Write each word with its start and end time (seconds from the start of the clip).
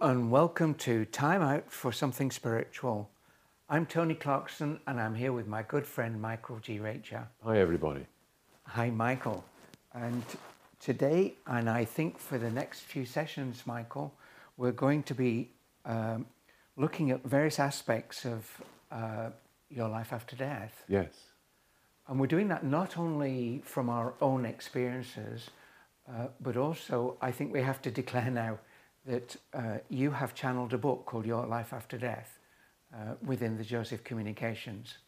and 0.00 0.30
welcome 0.30 0.74
to 0.74 1.04
Time 1.06 1.42
Out 1.42 1.72
for 1.72 1.90
Something 1.90 2.30
Spiritual. 2.30 3.10
I'm 3.68 3.84
Tony 3.84 4.14
Clarkson 4.14 4.78
and 4.86 5.00
I'm 5.00 5.14
here 5.14 5.32
with 5.32 5.48
my 5.48 5.62
good 5.62 5.84
friend 5.84 6.20
Michael 6.20 6.60
G. 6.60 6.78
Reccia. 6.78 7.26
Hi, 7.42 7.58
everybody. 7.58 8.06
Hi, 8.62 8.90
Michael. 8.90 9.44
And 9.94 10.22
today, 10.78 11.34
and 11.48 11.68
I 11.68 11.84
think 11.84 12.18
for 12.18 12.38
the 12.38 12.50
next 12.50 12.82
few 12.82 13.04
sessions, 13.04 13.64
Michael, 13.66 14.14
we're 14.56 14.70
going 14.70 15.02
to 15.04 15.14
be 15.14 15.50
um, 15.84 16.26
looking 16.76 17.10
at 17.10 17.24
various 17.24 17.58
aspects 17.58 18.24
of 18.24 18.48
uh, 18.92 19.30
your 19.68 19.88
life 19.88 20.12
after 20.12 20.36
death. 20.36 20.84
Yes. 20.86 21.12
And 22.06 22.20
we're 22.20 22.28
doing 22.28 22.46
that 22.48 22.64
not 22.64 22.98
only 22.98 23.62
from 23.64 23.88
our 23.88 24.14
own 24.20 24.44
experiences, 24.44 25.50
uh, 26.08 26.28
but 26.40 26.56
also 26.56 27.16
I 27.20 27.32
think 27.32 27.52
we 27.52 27.62
have 27.62 27.82
to 27.82 27.90
declare 27.90 28.30
now 28.30 28.58
that 29.06 29.36
uh, 29.54 29.78
you 29.88 30.10
have 30.10 30.34
channeled 30.34 30.74
a 30.74 30.78
book 30.78 31.06
called 31.06 31.26
Your 31.26 31.46
Life 31.46 31.72
After 31.72 31.98
Death 31.98 32.38
uh, 32.94 33.14
within 33.24 33.56
the 33.56 33.64
Joseph 33.64 34.04
Communications. 34.04 34.98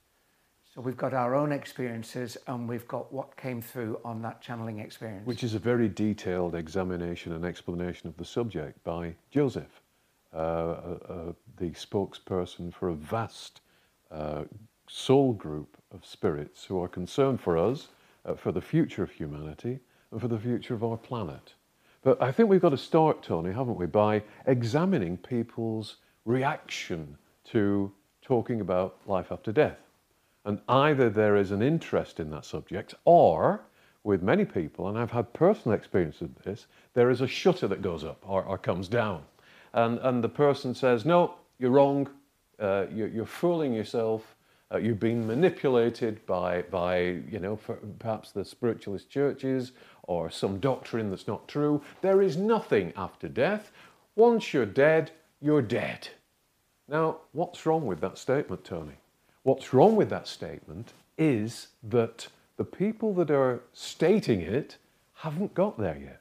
So 0.74 0.80
we've 0.80 0.96
got 0.96 1.14
our 1.14 1.34
own 1.34 1.50
experiences 1.50 2.36
and 2.46 2.68
we've 2.68 2.86
got 2.86 3.12
what 3.12 3.36
came 3.36 3.60
through 3.60 3.98
on 4.04 4.22
that 4.22 4.40
channeling 4.40 4.78
experience. 4.78 5.26
Which 5.26 5.42
is 5.42 5.54
a 5.54 5.58
very 5.58 5.88
detailed 5.88 6.54
examination 6.54 7.32
and 7.32 7.44
explanation 7.44 8.08
of 8.08 8.16
the 8.16 8.24
subject 8.24 8.82
by 8.84 9.16
Joseph, 9.30 9.82
uh, 10.32 10.36
uh, 10.36 10.98
uh 11.08 11.32
the 11.56 11.70
spokesperson 11.70 12.72
for 12.72 12.90
a 12.90 12.94
vast 12.94 13.62
uh, 14.12 14.44
soul 14.88 15.32
group 15.32 15.76
of 15.92 16.06
spirits 16.06 16.64
who 16.64 16.80
are 16.80 16.88
concerned 16.88 17.40
for 17.40 17.58
us, 17.58 17.88
for 18.36 18.52
the 18.52 18.60
future 18.60 19.02
of 19.02 19.10
humanity, 19.10 19.80
and 20.12 20.20
for 20.20 20.28
the 20.28 20.38
future 20.38 20.74
of 20.74 20.84
our 20.84 20.96
planet. 20.96 21.54
But 22.02 22.22
I 22.22 22.32
think 22.32 22.48
we've 22.48 22.60
got 22.60 22.70
to 22.70 22.78
start, 22.78 23.22
Tony, 23.22 23.52
haven't 23.52 23.76
we, 23.76 23.86
by 23.86 24.22
examining 24.46 25.16
people's 25.18 25.96
reaction 26.24 27.16
to 27.44 27.92
talking 28.22 28.60
about 28.60 28.96
life 29.06 29.30
after 29.30 29.52
death. 29.52 29.78
And 30.44 30.60
either 30.68 31.10
there 31.10 31.36
is 31.36 31.50
an 31.50 31.62
interest 31.62 32.18
in 32.20 32.30
that 32.30 32.46
subject, 32.46 32.94
or 33.04 33.62
with 34.02 34.22
many 34.22 34.46
people, 34.46 34.88
and 34.88 34.96
I've 34.96 35.10
had 35.10 35.32
personal 35.34 35.76
experience 35.76 36.22
of 36.22 36.34
this, 36.42 36.66
there 36.94 37.10
is 37.10 37.20
a 37.20 37.26
shutter 37.26 37.68
that 37.68 37.82
goes 37.82 38.04
up 38.04 38.22
or, 38.26 38.42
or 38.44 38.56
comes 38.56 38.88
down. 38.88 39.22
And, 39.74 39.98
and 39.98 40.24
the 40.24 40.28
person 40.28 40.74
says, 40.74 41.04
No, 41.04 41.34
you're 41.58 41.70
wrong, 41.70 42.08
uh, 42.58 42.86
you're, 42.92 43.08
you're, 43.08 43.26
fooling 43.26 43.74
yourself, 43.74 44.34
uh, 44.72 44.78
you've 44.78 45.00
been 45.00 45.26
manipulated 45.26 46.24
by, 46.26 46.62
by 46.62 46.98
you 47.30 47.38
know, 47.40 47.58
perhaps 47.98 48.30
the 48.30 48.44
spiritualist 48.44 49.10
churches 49.10 49.72
or 50.04 50.30
some 50.30 50.58
doctrine 50.60 51.10
that's 51.10 51.26
not 51.26 51.46
true. 51.48 51.82
There 52.02 52.22
is 52.22 52.36
nothing 52.36 52.92
after 52.96 53.28
death. 53.28 53.72
Once 54.14 54.52
you're 54.52 54.66
dead, 54.66 55.10
you're 55.40 55.62
dead. 55.62 56.08
Now, 56.88 57.18
what's 57.32 57.66
wrong 57.66 57.86
with 57.86 58.00
that 58.00 58.18
statement, 58.18 58.64
Tony? 58.64 58.98
What's 59.42 59.72
wrong 59.72 59.96
with 59.96 60.10
that 60.10 60.28
statement 60.28 60.92
is 61.16 61.68
that 61.82 62.28
the 62.56 62.64
people 62.64 63.14
that 63.14 63.30
are 63.30 63.62
stating 63.72 64.40
it 64.40 64.76
haven't 65.14 65.54
got 65.54 65.78
there 65.78 65.96
yet. 65.96 66.20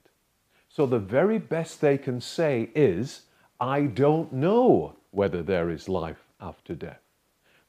So 0.70 0.86
the 0.86 1.00
very 1.00 1.40
best 1.40 1.82
they 1.82 1.98
can 1.98 2.22
say 2.22 2.70
is, 2.76 3.24
I 3.60 3.82
don't 3.82 4.32
know 4.32 4.96
whether 5.12 5.44
there 5.44 5.70
is 5.70 5.90
life 5.90 6.24
after 6.40 6.76
death. 6.76 7.02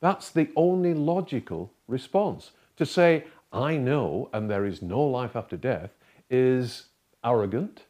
That's 0.01 0.31
the 0.31 0.49
only 0.57 0.95
logical 0.95 1.73
response. 1.89 2.53
To 2.77 2.87
say, 2.87 3.25
I 3.53 3.77
know 3.77 4.31
and 4.33 4.51
there 4.51 4.65
is 4.65 4.83
no 4.83 5.01
life 5.01 5.37
after 5.37 5.57
death 5.57 5.91
is 6.31 6.87
arrogant 7.25 7.85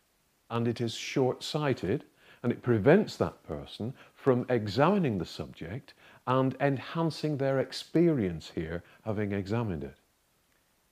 and 0.50 0.66
it 0.66 0.80
is 0.80 0.94
short 0.94 1.42
sighted 1.42 2.04
and 2.42 2.50
it 2.50 2.62
prevents 2.62 3.16
that 3.16 3.42
person 3.44 3.92
from 4.14 4.46
examining 4.48 5.18
the 5.18 5.26
subject 5.26 5.94
and 6.26 6.56
enhancing 6.60 7.36
their 7.36 7.60
experience 7.60 8.50
here, 8.54 8.82
having 9.04 9.32
examined 9.32 9.84
it. 9.84 9.96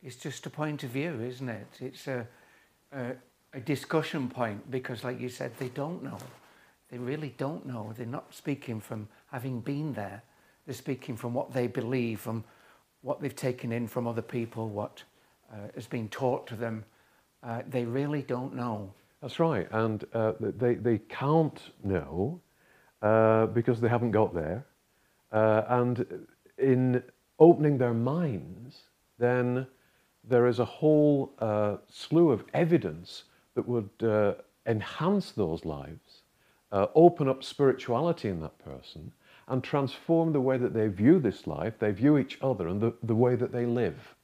It's 0.03 0.17
just 0.17 0.47
a 0.47 0.51
point 0.51 0.85
of 0.85 0.91
view, 0.91 1.21
isn't 1.21 1.49
it? 1.49 1.67
It's 1.81 2.07
a, 2.07 2.27
a, 2.93 3.13
a 3.55 3.61
discussion 3.61 4.29
point 4.29 4.71
because, 4.71 5.05
like 5.05 5.21
you 5.21 5.29
said, 5.29 5.53
they 5.59 5.69
don't 5.69 6.03
know. 6.03 6.19
They 6.91 6.99
really 6.99 7.35
don't 7.37 7.67
know. 7.67 7.93
They're 7.97 8.07
not 8.07 8.35
speaking 8.35 8.81
from 8.81 9.09
having 9.31 9.61
been 9.61 9.93
there. 9.93 10.23
They're 10.69 10.75
speaking 10.75 11.17
from 11.17 11.33
what 11.33 11.51
they 11.51 11.67
believe, 11.67 12.21
from 12.21 12.45
what 13.01 13.23
they've 13.23 13.35
taken 13.35 13.73
in 13.73 13.89
from 13.89 14.07
other 14.07 14.21
people, 14.21 14.69
what 14.69 15.03
uh, 15.51 15.69
has 15.75 15.87
been 15.87 16.11
taught 16.11 16.47
to 16.49 16.57
them 16.57 16.85
uh, 17.43 17.63
they 17.71 17.87
really 17.87 18.21
don't 18.21 18.55
know. 18.55 18.93
That's 19.23 19.41
right, 19.41 19.67
and 19.73 20.05
uh, 20.13 20.33
they, 20.39 20.75
they 20.75 20.99
can't 20.99 21.59
know 21.83 22.39
uh, 23.01 23.47
because 23.47 23.81
they 23.81 23.89
haven't 23.89 24.11
got 24.11 24.35
there. 24.35 24.67
Uh, 25.33 25.63
and 25.69 26.27
in 26.59 27.03
opening 27.39 27.79
their 27.79 27.95
minds, 27.95 28.83
then 29.19 29.67
there 30.23 30.47
is 30.49 30.59
a 30.59 30.67
whole 30.67 31.33
uh, 31.39 31.77
slew 31.89 32.31
of 32.31 32.45
evidence 32.53 33.25
that 33.55 33.67
would 33.67 33.89
uh, 34.03 34.35
enhance 34.67 35.31
those 35.33 35.65
lives, 35.65 36.25
open 36.71 37.27
up 37.27 37.43
spirituality 37.43 38.29
in 38.29 38.41
that 38.43 38.59
person, 38.59 39.11
and 39.49 39.65
transform 39.65 40.33
the 40.33 40.41
way 40.41 40.59
that 40.59 40.75
they 40.75 40.89
view 40.89 41.19
this 41.19 41.47
life, 41.47 41.75
they 41.79 41.91
view 41.91 42.19
each 42.19 42.39
other, 42.43 42.69
and 42.69 42.81
the, 42.81 42.93
the 43.03 43.15
way 43.15 43.35
that 43.35 43.53
they 43.53 43.67
live 43.67 44.15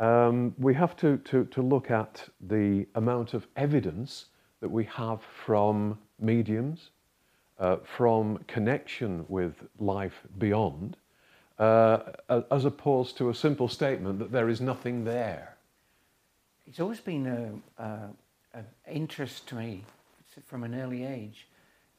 um, 0.00 0.54
we 0.58 0.74
have 0.74 0.96
to, 0.96 1.18
to, 1.18 1.44
to 1.44 1.62
look 1.62 1.90
at 1.90 2.26
the 2.40 2.86
amount 2.94 3.34
of 3.34 3.46
evidence 3.54 4.26
that 4.60 4.70
we 4.70 4.84
have 4.84 5.20
from 5.22 5.98
mediums, 6.18 6.90
uh, 7.58 7.76
from 7.84 8.38
connection 8.48 9.26
with 9.28 9.54
life 9.78 10.22
beyond, 10.38 10.96
uh, 11.58 11.98
as 12.50 12.64
opposed 12.64 13.18
to 13.18 13.28
a 13.28 13.34
simple 13.34 13.68
statement 13.68 14.18
that 14.18 14.32
there 14.32 14.48
is 14.48 14.62
nothing 14.62 15.04
there. 15.04 15.56
It's 16.66 16.80
always 16.80 17.00
been 17.00 17.60
an 17.78 18.66
interest 18.90 19.46
to 19.48 19.56
me 19.56 19.84
from 20.46 20.64
an 20.64 20.74
early 20.74 21.04
age. 21.04 21.46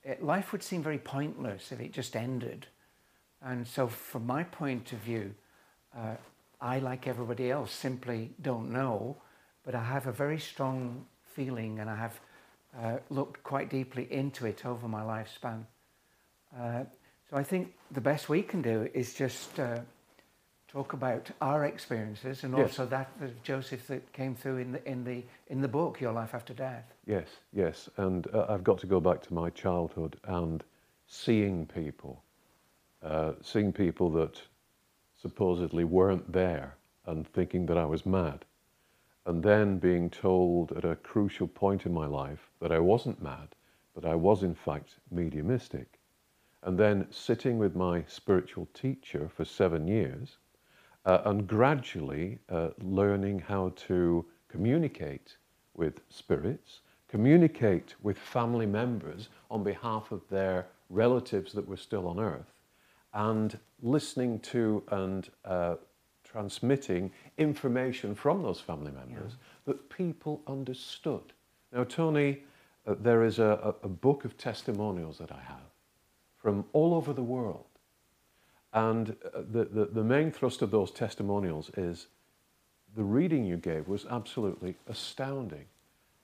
It, 0.04 0.24
life 0.24 0.52
would 0.52 0.64
seem 0.64 0.82
very 0.84 0.98
pointless 0.98 1.72
if 1.72 1.80
it 1.80 1.94
just 1.94 2.16
ended. 2.16 2.68
And 3.42 3.68
so, 3.68 3.88
from 3.88 4.26
my 4.26 4.44
point 4.44 4.94
of 4.94 5.00
view, 5.00 5.34
uh, 5.96 6.16
I, 6.60 6.80
like 6.80 7.08
everybody 7.08 7.50
else, 7.50 7.72
simply 7.72 8.32
don't 8.42 8.72
know, 8.72 9.18
but 9.64 9.74
I 9.76 9.84
have 9.84 10.08
a 10.08 10.12
very 10.12 10.40
strong 10.40 11.06
feeling 11.36 11.80
and 11.80 11.90
I 11.90 11.96
have 11.96 12.20
uh, 12.80 12.98
looked 13.10 13.44
quite 13.44 13.70
deeply 13.70 14.08
into 14.12 14.46
it 14.46 14.66
over 14.66 14.88
my 14.88 15.02
lifespan. 15.02 15.66
Uh, 16.58 16.84
so 17.30 17.38
I 17.38 17.44
think 17.44 17.74
the 17.92 18.02
best 18.02 18.30
we 18.30 18.42
can 18.42 18.62
do 18.62 18.90
is 18.94 19.14
just 19.14 19.60
uh, 19.60 19.80
talk 20.72 20.94
about 20.94 21.30
our 21.42 21.66
experiences 21.66 22.46
and 22.46 22.56
yes. 22.56 22.70
also 22.70 22.86
that 22.86 23.12
of 23.22 23.44
Joseph 23.44 23.88
that 23.88 24.14
came 24.14 24.36
through 24.36 24.58
in 24.58 24.72
the, 24.72 24.90
in, 24.90 25.04
the, 25.04 25.22
in 25.50 25.59
the 25.59 25.68
book, 25.68 26.00
Your 26.00 26.14
Life 26.14 26.34
After 26.34 26.54
Death. 26.54 26.86
Yes, 27.06 27.28
yes. 27.52 27.90
And 27.98 28.26
uh, 28.34 28.46
I've 28.48 28.64
got 28.64 28.78
to 28.80 28.88
go 28.88 29.02
back 29.02 29.22
to 29.24 29.34
my 29.34 29.50
childhood 29.50 30.18
and 30.24 30.64
seeing 31.08 31.66
people, 31.66 32.24
uh, 33.04 33.34
seeing 33.42 33.74
people 33.74 34.09
that 34.12 34.42
supposedly 35.22 35.84
weren't 35.84 36.32
there 36.32 36.78
and 37.06 37.28
thinking 37.28 37.66
that 37.66 37.78
I 37.78 37.86
was 37.86 38.06
mad. 38.06 38.46
And 39.26 39.44
then 39.44 39.78
being 39.78 40.09
told 40.09 40.72
at 40.72 40.86
a 40.86 40.96
crucial 40.96 41.48
point 41.48 41.86
in 41.86 41.94
my 41.94 42.06
life 42.06 42.50
that 42.62 42.72
I 42.72 42.80
wasn't 42.80 43.22
mad, 43.22 43.50
but 43.94 44.06
I 44.06 44.16
was 44.16 44.42
in 44.42 44.56
fact 44.56 44.96
mediumistic. 45.12 46.00
And 46.64 46.78
then 46.78 47.08
sitting 47.12 47.58
with 47.58 47.76
my 47.76 48.06
spiritual 48.08 48.70
teacher 48.74 49.30
for 49.36 49.44
seven 49.44 49.86
years 49.88 50.38
uh, 51.06 51.20
and 51.26 51.48
gradually 51.48 52.40
uh, 52.50 52.70
learning 52.82 53.40
how 53.40 53.74
to 53.76 54.26
communicate 54.48 55.38
with 55.74 56.02
spirits, 56.09 56.82
communicate 57.08 57.96
with 58.02 58.18
family 58.18 58.66
members 58.66 59.30
on 59.50 59.64
behalf 59.64 60.12
of 60.12 60.22
their 60.30 60.68
relatives 60.90 61.53
that 61.53 61.68
were 61.68 61.78
still 61.78 62.08
on 62.08 62.20
earth, 62.20 62.53
and 63.14 63.58
listening 63.82 64.40
to 64.40 64.84
and 64.92 65.30
uh, 65.46 65.76
transmitting 66.24 67.12
information 67.38 68.16
from 68.16 68.42
those 68.42 68.59
family 68.59 68.92
members 68.92 69.34
yeah. 69.34 69.47
that 69.66 69.90
people 69.90 70.42
understood. 70.47 71.34
Now, 71.74 71.84
Tony, 71.84 72.44
uh, 72.88 72.96
there 73.00 73.24
is 73.24 73.40
a, 73.40 73.76
a, 73.84 73.88
book 73.88 74.26
of 74.26 74.38
testimonials 74.38 75.18
that 75.20 75.32
I 75.32 75.42
have 75.42 75.70
from 76.38 76.66
all 76.74 76.94
over 76.94 77.14
the 77.14 77.24
world. 77.24 77.66
And 78.73 79.16
uh, 79.26 79.41
the, 79.52 79.66
the, 79.66 79.85
the 79.85 80.03
main 80.03 80.32
thrust 80.32 80.62
of 80.62 80.72
those 80.72 80.91
testimonials 80.91 81.72
is 81.76 82.08
the 82.96 83.03
reading 83.03 83.46
you 83.46 83.58
gave 83.58 83.88
was 83.88 84.06
absolutely 84.09 84.76
astounding. 84.88 85.66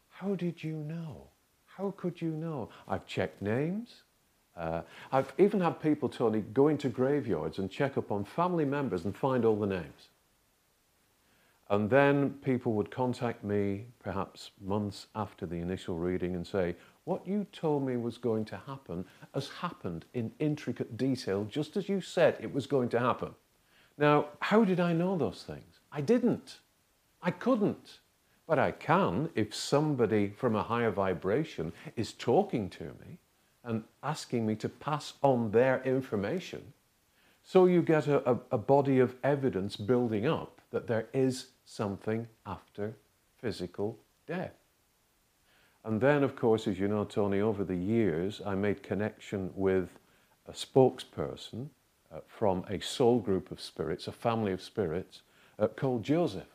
How 0.09 0.35
did 0.35 0.63
you 0.63 0.73
know? 0.73 1.27
How 1.65 1.93
could 1.97 2.21
you 2.21 2.31
know? 2.31 2.69
I've 2.87 3.05
checked 3.05 3.41
names. 3.41 4.03
Uh, 4.55 4.81
I've 5.11 5.31
even 5.37 5.61
had 5.61 5.79
people, 5.81 6.09
Tony, 6.09 6.41
go 6.41 6.69
into 6.69 6.89
graveyards 6.89 7.59
and 7.59 7.69
check 7.69 7.97
up 7.97 8.11
on 8.11 8.25
family 8.25 8.65
members 8.65 9.05
and 9.05 9.15
find 9.15 9.45
all 9.45 9.55
the 9.55 9.67
names. 9.67 10.09
And 11.69 11.89
then 11.89 12.31
people 12.43 12.73
would 12.73 12.89
contact 12.89 13.43
me 13.43 13.85
perhaps 13.99 14.51
months 14.61 15.07
after 15.15 15.45
the 15.45 15.57
initial 15.57 15.97
reading 15.97 16.33
and 16.33 16.47
say, 16.47 16.75
what 17.07 17.25
you 17.25 17.47
told 17.53 17.85
me 17.85 17.95
was 17.95 18.17
going 18.17 18.43
to 18.43 18.57
happen 18.67 19.05
has 19.33 19.47
happened 19.47 20.03
in 20.13 20.29
intricate 20.39 20.97
detail, 20.97 21.45
just 21.45 21.77
as 21.77 21.87
you 21.87 22.01
said 22.01 22.35
it 22.41 22.53
was 22.53 22.67
going 22.67 22.89
to 22.89 22.99
happen. 22.99 23.33
Now, 23.97 24.25
how 24.41 24.65
did 24.65 24.81
I 24.81 24.91
know 24.91 25.17
those 25.17 25.43
things? 25.47 25.79
I 25.89 26.01
didn't. 26.01 26.57
I 27.21 27.31
couldn't. 27.31 27.99
But 28.45 28.59
I 28.59 28.71
can 28.71 29.29
if 29.35 29.55
somebody 29.55 30.33
from 30.35 30.57
a 30.57 30.63
higher 30.63 30.91
vibration 30.91 31.71
is 31.95 32.11
talking 32.11 32.69
to 32.71 32.83
me 32.83 33.19
and 33.63 33.85
asking 34.03 34.45
me 34.45 34.55
to 34.57 34.67
pass 34.67 35.13
on 35.23 35.51
their 35.51 35.81
information. 35.83 36.73
So 37.41 37.67
you 37.67 37.83
get 37.83 38.07
a, 38.07 38.29
a, 38.29 38.37
a 38.51 38.57
body 38.57 38.99
of 38.99 39.15
evidence 39.23 39.77
building 39.77 40.27
up 40.27 40.59
that 40.71 40.87
there 40.87 41.07
is 41.13 41.51
something 41.63 42.27
after 42.45 42.97
physical 43.39 43.97
death. 44.27 44.66
And 45.87 46.01
then, 46.01 46.21
of 46.21 46.35
course, 46.35 46.67
as 46.67 46.77
you 46.77 46.89
know, 46.89 47.05
Tony, 47.05 47.39
over 47.39 47.63
the 47.63 47.73
years, 47.73 48.41
I 48.45 48.55
made 48.55 48.83
connection 48.83 49.51
with 49.55 49.87
a 50.45 50.51
spokesperson 50.51 51.69
uh, 52.13 52.19
from 52.27 52.65
a 52.69 52.81
soul 52.81 53.21
group 53.21 53.51
of 53.51 53.61
spirits, 53.61 54.05
a 54.09 54.11
family 54.11 54.51
of 54.51 54.61
spirits, 54.61 55.21
uh, 55.57 55.67
called 55.69 56.03
Joseph. 56.03 56.49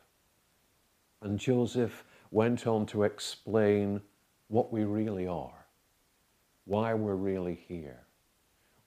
And 1.23 1.39
Joseph 1.39 2.05
went 2.31 2.67
on 2.67 2.85
to 2.87 3.05
explain 3.05 4.03
what 4.49 4.71
we 4.71 4.85
really 4.85 5.27
are, 5.27 5.65
why 6.67 6.93
we're 6.93 7.15
really 7.15 7.65
here, 7.67 8.01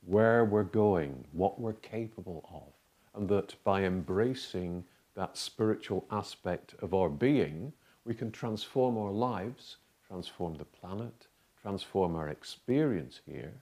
where 0.06 0.46
we're 0.46 0.62
going, 0.62 1.26
what 1.32 1.60
we're 1.60 1.74
capable 1.74 2.48
of, 2.54 3.20
and 3.20 3.28
that 3.30 3.56
by 3.64 3.84
embracing 3.84 4.84
that 5.16 5.38
spiritual 5.38 6.06
aspect 6.12 6.76
of 6.84 6.94
our 6.94 7.10
being, 7.10 7.74
we 8.04 8.14
can 8.14 8.32
transform 8.32 8.96
our 8.96 9.12
lives, 9.12 9.78
transform 10.16 10.56
the 10.56 10.64
planet, 10.64 11.28
transform 11.62 12.16
our 12.16 12.30
experience 12.30 13.20
here, 13.26 13.54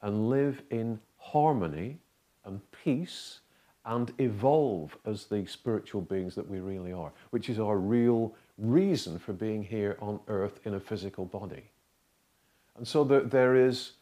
and 0.00 0.30
live 0.30 0.62
in 0.70 0.98
harmony 1.18 1.98
and 2.46 2.62
peace 2.72 3.40
and 3.84 4.10
evolve 4.16 4.96
as 5.04 5.26
the 5.26 5.44
spiritual 5.44 6.00
beings 6.00 6.34
that 6.34 6.48
we 6.48 6.60
really 6.60 6.94
are, 6.94 7.12
which 7.28 7.50
is 7.50 7.58
our 7.58 7.76
real 7.76 8.34
reason 8.56 9.18
for 9.18 9.34
being 9.34 9.62
here 9.62 9.98
on 10.00 10.18
earth 10.28 10.60
in 10.64 10.74
a 10.74 10.80
physical 10.80 11.26
body. 11.26 11.64
And 12.78 12.88
so 12.88 13.04
there, 13.04 13.20
there 13.20 13.54
is 13.54 13.92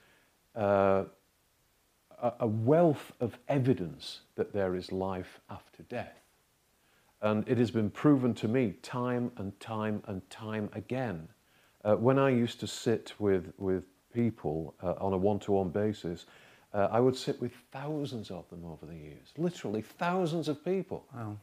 uh, 0.54 1.04
a 2.38 2.46
wealth 2.46 3.10
of 3.18 3.36
evidence 3.48 4.20
that 4.36 4.52
there 4.52 4.76
is 4.76 4.92
life 4.92 5.40
after 5.50 5.82
death. 5.84 6.20
And 7.20 7.48
it 7.48 7.58
has 7.58 7.72
been 7.72 7.90
proven 7.90 8.32
to 8.34 8.46
me 8.46 8.74
time 8.82 9.32
and 9.38 9.58
time 9.58 10.04
and 10.06 10.28
time 10.30 10.70
again. 10.72 11.30
Uh, 11.86 11.94
when 11.94 12.18
I 12.18 12.30
used 12.30 12.58
to 12.60 12.66
sit 12.66 13.12
with, 13.20 13.52
with 13.58 13.84
people 14.12 14.74
uh, 14.82 14.94
on 14.98 15.12
a 15.12 15.16
one 15.16 15.38
to 15.40 15.52
one 15.52 15.68
basis, 15.68 16.26
uh, 16.74 16.88
I 16.90 16.98
would 16.98 17.16
sit 17.16 17.40
with 17.40 17.52
thousands 17.70 18.32
of 18.32 18.48
them 18.50 18.64
over 18.64 18.86
the 18.86 18.96
years, 18.96 19.32
literally 19.38 19.82
thousands 19.82 20.48
of 20.48 20.64
people. 20.64 21.06
Wow. 21.14 21.36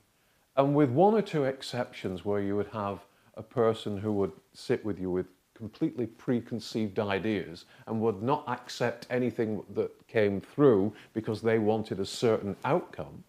And 0.58 0.76
with 0.76 0.90
one 0.90 1.14
or 1.14 1.22
two 1.22 1.46
exceptions 1.46 2.26
where 2.26 2.42
you 2.42 2.58
would 2.58 2.68
have 2.68 3.00
a 3.38 3.42
person 3.42 3.98
who 3.98 4.12
would 4.12 4.34
sit 4.54 4.84
with 4.84 5.00
you 5.00 5.10
with 5.10 5.28
completely 5.56 6.08
preconceived 6.08 7.00
ideas 7.00 7.66
and 7.88 8.02
would 8.02 8.22
not 8.22 8.44
accept 8.48 9.08
anything 9.10 9.64
that 9.74 9.92
came 10.08 10.42
through 10.42 10.94
because 11.14 11.42
they 11.42 11.58
wanted 11.58 12.02
a 12.02 12.06
certain 12.06 12.56
outcome, 12.66 13.24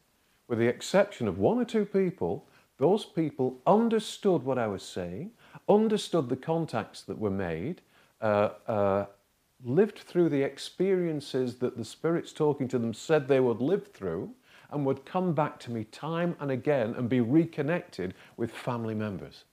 with 0.49 0.59
the 0.59 0.67
exception 0.67 1.29
of 1.29 1.39
one 1.39 1.59
or 1.59 1.65
two 1.65 1.85
people, 1.85 2.45
those 2.79 3.05
people 3.05 3.61
understood 3.67 4.43
what 4.43 4.59
I 4.59 4.67
was 4.67 4.83
saying, 4.83 5.31
understood 5.69 6.29
the 6.29 6.37
contacts 6.37 7.03
that 7.03 7.19
were 7.19 7.31
made, 7.31 7.81
uh, 8.21 8.51
uh, 8.67 9.07
lived 9.65 9.99
through 9.99 10.29
the 10.29 10.43
experiences 10.43 11.57
that 11.57 11.77
the 11.77 11.85
spirits 11.85 12.33
talking 12.33 12.69
to 12.69 12.79
them 12.79 12.93
said 12.93 13.29
they 13.29 13.41
would 13.41 13.61
live 13.61 13.89
through 13.93 14.31
and 14.71 14.85
would 14.85 15.05
come 15.05 15.33
back 15.33 15.59
to 15.61 15.71
me 15.71 15.85
time 15.85 16.37
and 16.41 16.51
again 16.51 16.95
and 16.97 17.09
be 17.09 17.21
reconnected 17.21 18.15
with 18.37 18.51
family 18.51 18.95
members. 18.95 19.45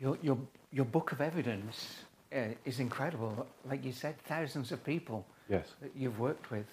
Your, 0.00 0.18
your, 0.22 0.38
your 0.70 0.84
book 0.84 1.12
of 1.12 1.20
evidence 1.20 2.04
uh, 2.34 2.48
is 2.64 2.80
incredible. 2.80 3.46
Like 3.68 3.84
you 3.84 3.92
said, 3.92 4.18
thousands 4.22 4.72
of 4.72 4.84
people 4.84 5.26
yes. 5.48 5.68
that 5.80 5.90
you've 5.96 6.18
worked 6.18 6.50
with. 6.50 6.66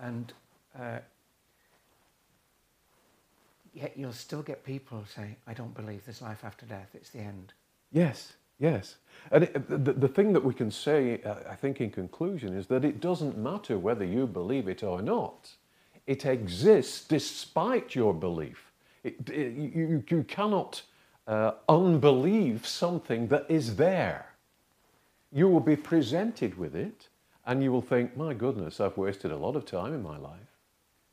And 0.00 0.32
uh, 0.78 0.98
yet 3.72 3.92
you'll 3.96 4.12
still 4.12 4.42
get 4.42 4.64
people 4.64 5.04
say, 5.14 5.36
I 5.46 5.54
don't 5.54 5.74
believe 5.74 6.04
there's 6.04 6.22
life 6.22 6.44
after 6.44 6.66
death, 6.66 6.90
it's 6.94 7.10
the 7.10 7.20
end. 7.20 7.52
Yes. 7.90 8.34
Yes. 8.58 8.96
And 9.32 9.44
it, 9.44 9.84
the, 9.84 9.92
the 9.92 10.08
thing 10.08 10.32
that 10.34 10.44
we 10.44 10.54
can 10.54 10.70
say, 10.70 11.20
uh, 11.22 11.34
I 11.50 11.56
think, 11.56 11.80
in 11.80 11.90
conclusion, 11.90 12.56
is 12.56 12.68
that 12.68 12.84
it 12.84 13.00
doesn't 13.00 13.36
matter 13.36 13.76
whether 13.76 14.04
you 14.04 14.26
believe 14.26 14.68
it 14.68 14.84
or 14.84 15.02
not. 15.02 15.50
It 16.06 16.24
exists 16.24 17.04
despite 17.06 17.94
your 17.96 18.14
belief. 18.14 18.70
It, 19.02 19.28
it, 19.28 19.52
you, 19.54 20.04
you 20.08 20.22
cannot 20.24 20.82
uh, 21.26 21.52
unbelieve 21.68 22.66
something 22.66 23.26
that 23.28 23.46
is 23.48 23.76
there. 23.76 24.26
You 25.32 25.48
will 25.48 25.60
be 25.60 25.76
presented 25.76 26.56
with 26.56 26.76
it 26.76 27.08
and 27.46 27.62
you 27.62 27.72
will 27.72 27.82
think, 27.82 28.16
my 28.16 28.34
goodness, 28.34 28.80
I've 28.80 28.96
wasted 28.96 29.32
a 29.32 29.36
lot 29.36 29.56
of 29.56 29.64
time 29.64 29.92
in 29.94 30.02
my 30.02 30.18
life 30.18 30.38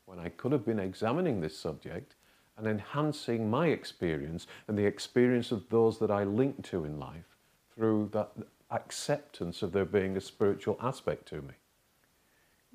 when 0.04 0.18
I 0.18 0.28
could 0.28 0.52
have 0.52 0.64
been 0.64 0.78
examining 0.78 1.40
this 1.40 1.58
subject 1.58 2.14
and 2.60 2.68
enhancing 2.68 3.48
my 3.50 3.68
experience 3.68 4.46
and 4.68 4.76
the 4.76 4.84
experience 4.84 5.50
of 5.50 5.68
those 5.70 5.98
that 5.98 6.10
I 6.10 6.24
link 6.24 6.62
to 6.68 6.84
in 6.84 7.00
life 7.00 7.36
through 7.74 8.10
that 8.12 8.30
acceptance 8.70 9.62
of 9.62 9.72
there 9.72 9.86
being 9.86 10.16
a 10.16 10.20
spiritual 10.20 10.78
aspect 10.82 11.26
to 11.28 11.36
me. 11.36 11.54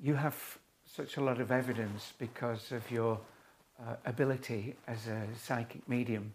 You 0.02 0.14
have 0.14 0.58
such 0.84 1.16
a 1.16 1.20
lot 1.20 1.40
of 1.40 1.52
evidence 1.52 2.12
because 2.18 2.72
of 2.72 2.90
your 2.90 3.18
uh, 3.80 3.94
ability 4.04 4.74
as 4.88 5.06
a 5.06 5.22
psychic 5.38 5.88
medium, 5.88 6.34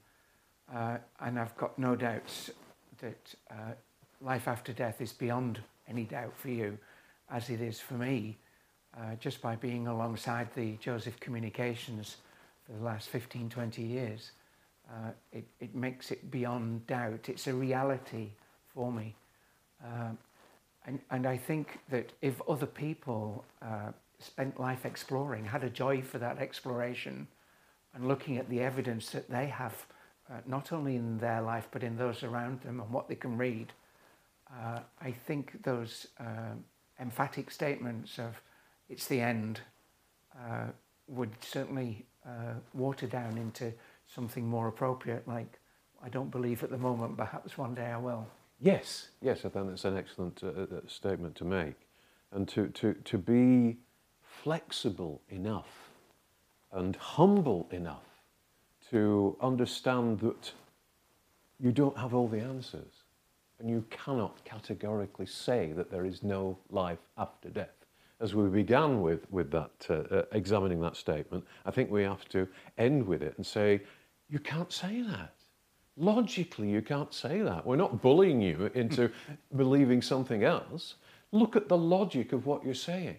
uh, 0.74 0.98
and 1.19 1.38
I've 1.38 1.56
got 1.57 1.77
no 1.77 1.95
doubts 1.95 2.51
that 3.01 3.36
uh, 3.51 3.74
life 4.21 4.48
after 4.48 4.71
death 4.71 5.01
is 5.01 5.12
beyond 5.12 5.59
any 5.89 6.06
doubt 6.06 6.33
for 6.38 6.50
you, 6.50 6.77
as 7.30 7.50
it 7.50 7.59
is 7.59 7.80
for 7.80 7.95
me, 7.95 8.38
uh, 8.98 9.15
just 9.19 9.42
by 9.42 9.56
being 9.57 9.88
alongside 9.88 10.48
the 10.56 10.77
Joseph 10.77 11.19
Communications 11.19 12.18
the 12.77 12.83
last 12.83 13.09
15, 13.09 13.50
20 13.50 13.81
years. 13.81 14.31
Uh, 14.89 15.12
it, 15.31 15.46
it 15.60 15.75
makes 15.75 16.12
it 16.12 16.29
beyond 16.31 16.86
doubt. 16.88 17.29
It's 17.29 17.48
a 17.48 17.53
reality 17.53 18.29
for 18.74 18.91
me. 18.91 19.15
Um, 19.84 20.17
and, 20.86 21.00
and 21.10 21.25
I 21.25 21.38
think 21.38 21.79
that 21.89 22.12
if 22.22 22.41
other 22.48 22.65
people 22.65 23.46
uh, 23.62 23.91
spent 24.19 24.60
life 24.60 24.86
exploring, 24.86 25.46
had 25.46 25.63
a 25.63 25.69
joy 25.69 26.01
for 26.01 26.17
that 26.17 26.39
exploration, 26.39 27.27
and 27.93 28.07
looking 28.07 28.38
at 28.38 28.50
the 28.50 28.62
evidence 28.62 29.10
that 29.12 29.29
they 29.29 29.48
have, 29.48 29.86
uh, 30.29 30.36
not 30.46 30.72
only 30.72 30.96
in 30.96 31.17
their 31.17 31.41
life 31.41 31.67
but 31.72 31.84
in 31.84 31.98
those 31.98 32.24
around 32.24 32.62
them 32.62 32.79
and 32.79 32.89
what 32.91 33.07
they 33.07 33.15
can 33.15 33.38
read, 33.38 33.74
uh, 34.51 34.79
I 35.01 35.12
think 35.12 35.63
those 35.63 36.07
uh, 36.19 36.55
emphatic 37.00 37.51
statements 37.51 38.17
of 38.19 38.41
it's 38.89 39.07
the 39.07 39.22
end 39.22 39.62
uh, 40.38 40.67
would 41.07 41.31
certainly 41.41 42.05
uh, 42.25 42.54
water 42.74 43.08
down 43.08 43.38
into 43.38 43.74
something 44.08 44.48
more 44.48 44.68
appropriate, 44.68 45.28
like 45.28 45.60
I 46.04 46.10
don't 46.10 46.32
believe 46.32 46.63
at 46.63 46.70
the 46.70 46.78
moment, 46.78 47.18
perhaps 47.18 47.58
one 47.58 47.75
day 47.75 47.86
I 47.86 47.98
will. 47.98 48.28
Yes, 48.60 49.10
yes, 49.22 49.40
I 49.46 49.50
think 49.50 49.70
that's 49.70 49.86
an 49.86 49.98
excellent 49.98 50.44
uh, 50.44 50.48
uh, 50.48 50.66
statement 50.88 51.36
to 51.38 51.46
make. 51.46 51.75
And 52.32 52.48
to, 52.50 52.68
to, 52.68 52.94
to 52.94 53.18
be 53.18 53.78
flexible 54.22 55.22
enough 55.30 55.90
and 56.72 56.96
humble 56.96 57.68
enough 57.72 58.06
to 58.90 59.36
understand 59.42 60.20
that 60.20 60.54
you 61.60 61.72
don't 61.72 61.98
have 61.98 62.13
all 62.13 62.28
the 62.28 62.40
answers 62.40 63.04
and 63.60 63.70
you 63.70 63.86
cannot 63.90 64.44
categorically 64.44 65.25
say 65.25 65.72
that 65.74 65.92
there 65.92 66.06
is 66.06 66.24
no 66.24 66.58
life 66.70 67.00
after 67.18 67.50
death. 67.50 67.80
As 68.22 68.36
we 68.36 68.48
began 68.50 69.01
with, 69.01 69.25
with 69.32 69.50
that, 69.51 69.72
uh, 69.90 70.16
uh, 70.16 70.24
examining 70.32 70.80
that 70.82 70.96
statement, 70.96 71.44
I 71.66 71.72
think 71.72 71.90
we 71.90 72.04
have 72.04 72.30
to 72.30 72.48
end 72.78 73.06
with 73.06 73.24
it 73.24 73.34
and 73.38 73.46
say, 73.46 73.82
you 74.30 74.40
can't 74.40 74.72
say 74.72 75.01
that. 75.01 75.34
Logically, 75.98 76.70
you 76.70 76.82
can't 76.82 77.13
say 77.13 77.42
that. 77.42 77.66
We're 77.66 77.75
not 77.75 78.01
bullying 78.01 78.42
you 78.42 78.72
into 78.75 79.12
believing 79.56 80.01
something 80.01 80.44
else. 80.44 80.96
Look 81.32 81.56
at 81.56 81.68
the 81.68 81.78
logic 81.78 82.32
of 82.32 82.46
what 82.46 82.63
you're 82.63 82.74
saying. 82.74 83.18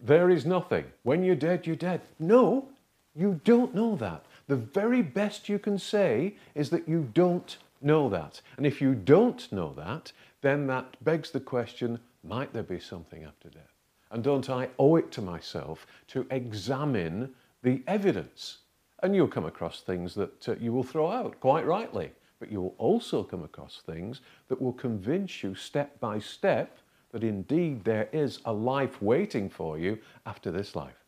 There 0.00 0.30
is 0.30 0.46
nothing. 0.46 0.84
When 1.02 1.24
you're 1.24 1.34
dead, 1.34 1.66
you're 1.66 1.76
dead. 1.76 2.02
No, 2.18 2.68
you 3.16 3.40
don't 3.44 3.74
know 3.74 3.96
that. 3.96 4.26
The 4.46 4.56
very 4.56 5.02
best 5.02 5.48
you 5.48 5.58
can 5.58 5.78
say 5.78 6.36
is 6.54 6.70
that 6.70 6.88
you 6.88 7.08
don't 7.14 7.56
know 7.80 8.08
that. 8.08 8.40
And 8.56 8.66
if 8.66 8.80
you 8.80 8.94
don't 8.94 9.50
know 9.52 9.72
that, 9.76 10.12
then 10.40 10.66
that 10.68 11.02
begs 11.04 11.30
the 11.30 11.40
question 11.40 11.98
might 12.22 12.52
there 12.52 12.62
be 12.62 12.80
something 12.80 13.24
after 13.24 13.48
death? 13.48 13.77
And 14.10 14.22
don't 14.22 14.48
I 14.48 14.68
owe 14.78 14.96
it 14.96 15.10
to 15.12 15.22
myself 15.22 15.86
to 16.08 16.26
examine 16.30 17.34
the 17.62 17.82
evidence? 17.86 18.58
And 19.02 19.14
you'll 19.14 19.28
come 19.28 19.44
across 19.46 19.80
things 19.80 20.14
that 20.14 20.48
uh, 20.48 20.54
you 20.58 20.72
will 20.72 20.82
throw 20.82 21.10
out, 21.10 21.38
quite 21.40 21.66
rightly. 21.66 22.12
but 22.38 22.50
you 22.52 22.60
will 22.60 22.74
also 22.78 23.22
come 23.22 23.42
across 23.42 23.82
things 23.84 24.20
that 24.48 24.60
will 24.60 24.72
convince 24.72 25.42
you 25.42 25.54
step 25.54 25.98
by 26.00 26.18
step 26.18 26.78
that 27.10 27.24
indeed 27.24 27.84
there 27.84 28.08
is 28.12 28.40
a 28.44 28.52
life 28.52 29.00
waiting 29.02 29.48
for 29.48 29.78
you 29.78 29.98
after 30.26 30.50
this 30.50 30.76
life. 30.76 31.04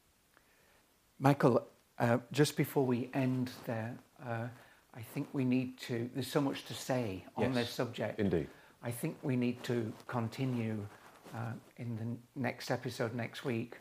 Michael, 1.18 1.66
uh, 1.98 2.18
just 2.32 2.56
before 2.56 2.84
we 2.86 3.10
end 3.12 3.50
there, 3.66 3.94
uh, 4.26 4.46
I 4.94 5.02
think 5.14 5.28
we 5.32 5.44
need 5.44 5.78
to, 5.80 6.08
there's 6.14 6.26
so 6.26 6.40
much 6.40 6.64
to 6.66 6.74
say 6.74 7.24
on 7.36 7.44
Yes, 7.44 7.54
this 7.54 7.70
subject. 7.70 8.18
Indeed. 8.18 8.48
I 8.82 8.90
think 8.90 9.16
we 9.22 9.36
need 9.36 9.62
to 9.64 9.92
continue 10.06 10.86
uh, 11.34 11.52
in 11.76 11.96
the 11.96 12.40
next 12.40 12.70
episode 12.70 13.14
next 13.14 13.44
week 13.44 13.76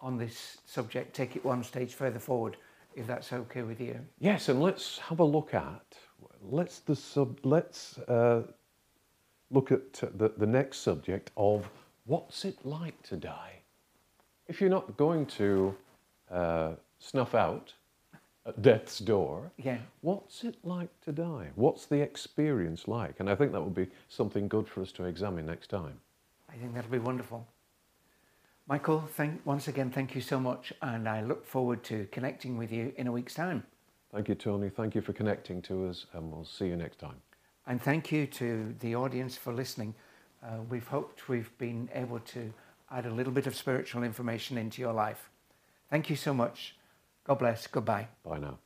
on 0.00 0.18
this 0.18 0.58
subject, 0.66 1.14
take 1.14 1.36
it 1.36 1.44
one 1.44 1.62
stage 1.62 1.94
further 1.94 2.18
forward, 2.18 2.56
if 2.94 3.06
that's 3.06 3.32
okay 3.32 3.62
with 3.62 3.80
you. 3.80 3.98
Yes, 4.18 4.48
and 4.48 4.60
let's 4.60 4.98
have 4.98 5.20
a 5.20 5.24
look 5.24 5.54
at 5.54 5.96
let's 6.40 6.80
the 6.80 6.96
sub 6.96 7.38
let's 7.44 7.98
uh, 8.08 8.42
look 9.50 9.70
at 9.70 9.92
the, 9.94 10.32
the 10.36 10.46
next 10.46 10.78
subject 10.78 11.30
of 11.36 11.68
what's 12.06 12.44
it 12.44 12.56
like 12.64 13.00
to 13.04 13.16
die. 13.16 13.52
If 14.48 14.60
you're 14.60 14.70
not 14.70 14.96
going 14.96 15.26
to 15.26 15.74
uh, 16.30 16.72
snuff 16.98 17.34
out 17.34 17.72
at 18.44 18.60
death's 18.60 18.98
door, 18.98 19.52
Yeah. 19.56 19.78
what's 20.00 20.42
it 20.42 20.56
like 20.64 20.90
to 21.02 21.12
die? 21.12 21.50
What's 21.54 21.86
the 21.86 22.00
experience 22.00 22.88
like? 22.88 23.20
And 23.20 23.30
I 23.30 23.34
think 23.36 23.52
that 23.52 23.62
would 23.62 23.74
be 23.74 23.88
something 24.08 24.48
good 24.48 24.68
for 24.68 24.82
us 24.82 24.90
to 24.92 25.04
examine 25.04 25.46
next 25.46 25.68
time. 25.70 26.00
I 26.52 26.56
think 26.56 26.74
that'll 26.74 26.90
be 26.90 26.98
wonderful. 26.98 27.46
Michael, 28.68 29.00
thank, 29.16 29.44
once 29.44 29.68
again, 29.68 29.90
thank 29.90 30.14
you 30.14 30.20
so 30.20 30.38
much, 30.38 30.72
and 30.82 31.08
I 31.08 31.22
look 31.22 31.46
forward 31.46 31.82
to 31.84 32.06
connecting 32.12 32.56
with 32.56 32.70
you 32.70 32.92
in 32.96 33.06
a 33.06 33.12
week's 33.12 33.34
time. 33.34 33.64
Thank 34.12 34.28
you, 34.28 34.34
Tony. 34.34 34.68
Thank 34.68 34.94
you 34.94 35.00
for 35.00 35.12
connecting 35.12 35.62
to 35.62 35.86
us, 35.86 36.06
and 36.12 36.30
we'll 36.30 36.44
see 36.44 36.66
you 36.66 36.76
next 36.76 36.98
time. 36.98 37.16
And 37.66 37.80
thank 37.80 38.12
you 38.12 38.26
to 38.26 38.74
the 38.80 38.94
audience 38.94 39.36
for 39.36 39.52
listening. 39.52 39.94
Uh, 40.42 40.58
we've 40.68 40.86
hoped 40.86 41.28
we've 41.28 41.56
been 41.58 41.88
able 41.94 42.18
to 42.20 42.52
add 42.90 43.06
a 43.06 43.10
little 43.10 43.32
bit 43.32 43.46
of 43.46 43.56
spiritual 43.56 44.02
information 44.02 44.58
into 44.58 44.82
your 44.82 44.92
life. 44.92 45.30
Thank 45.90 46.10
you 46.10 46.16
so 46.16 46.34
much. 46.34 46.76
God 47.24 47.38
bless. 47.38 47.66
Goodbye. 47.66 48.08
Bye 48.24 48.38
now. 48.38 48.58